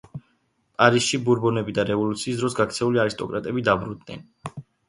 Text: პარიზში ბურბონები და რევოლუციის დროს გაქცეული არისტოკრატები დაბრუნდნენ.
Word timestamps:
პარიზში 0.81 1.19
ბურბონები 1.27 1.75
და 1.79 1.85
რევოლუციის 1.91 2.41
დროს 2.41 2.57
გაქცეული 2.63 3.05
არისტოკრატები 3.05 3.67
დაბრუნდნენ. 3.73 4.29